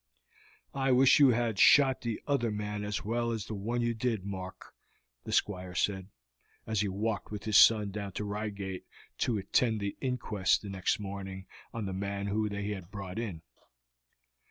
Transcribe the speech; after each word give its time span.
"I 0.73 0.91
wish 0.91 1.19
you 1.19 1.27
had 1.29 1.59
shot 1.59 2.01
the 2.01 2.19
other 2.25 2.49
man 2.49 2.83
as 2.83 3.05
well 3.05 3.29
as 3.29 3.45
the 3.45 3.53
one 3.53 3.81
you 3.81 3.93
did, 3.93 4.25
Mark," 4.25 4.73
the 5.25 5.31
Squire 5.31 5.75
said, 5.75 6.07
as 6.65 6.81
he 6.81 6.87
walked 6.87 7.29
with 7.29 7.43
his 7.43 7.55
son 7.57 7.91
down 7.91 8.13
to 8.13 8.23
Reigate 8.23 8.87
to 9.19 9.37
attend 9.37 9.79
the 9.79 9.95
inquest 10.01 10.63
the 10.63 10.69
next 10.69 10.97
morning 10.99 11.45
on 11.71 11.85
the 11.85 11.93
man 11.93 12.29
he 12.49 12.71
had 12.71 12.89
brought 12.89 13.19
in. 13.19 13.43